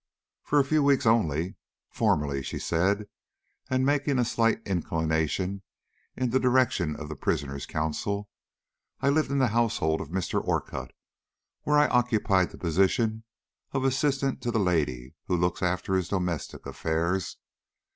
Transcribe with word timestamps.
"For 0.41 0.59
a 0.59 0.65
few 0.65 0.81
weeks 0.81 1.05
only. 1.05 1.57
Formerly," 1.91 2.41
she 2.41 2.57
said, 2.57 3.05
making 3.69 4.17
a 4.17 4.25
slight 4.25 4.59
inclination 4.65 5.61
in 6.17 6.31
the 6.31 6.39
direction 6.39 6.95
of 6.95 7.07
the 7.07 7.15
prisoner's 7.15 7.67
counsel, 7.67 8.27
"I 8.99 9.09
lived 9.09 9.29
in 9.29 9.37
the 9.37 9.49
household 9.49 10.01
of 10.01 10.09
Mr. 10.09 10.43
Orcutt, 10.43 10.89
where 11.65 11.77
I 11.77 11.87
occupied 11.89 12.49
the 12.49 12.57
position 12.57 13.25
of 13.73 13.83
assistant 13.83 14.41
to 14.41 14.49
the 14.49 14.57
lady 14.59 15.13
who 15.25 15.37
looks 15.37 15.61
after 15.61 15.93
his 15.93 16.09
domestic 16.09 16.65
affairs." 16.65 17.37